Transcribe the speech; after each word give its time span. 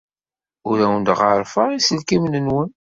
Ur 0.69 0.77
awen-d-ɣerrfeɣ 0.85 1.67
iselkimen-nwen. 1.71 2.69